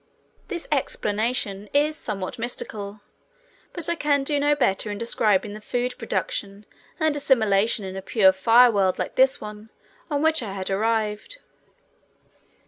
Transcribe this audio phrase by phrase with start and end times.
[0.47, 3.01] This explanation is somewhat mystical,
[3.71, 6.65] but I can do no better in describing the food production
[6.99, 9.69] and assimilation in a pure fire world like this one
[10.09, 11.37] on which I had arrived.